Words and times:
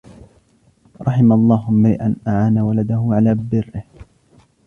رَحِمَ 1.01 1.31
اللَّهُ 1.31 1.69
امْرَأً 1.69 2.15
أَعَانَ 2.27 2.59
وَلَدَهُ 2.59 3.07
عَلَى 3.11 3.35
بِرِّهِ 3.35 3.83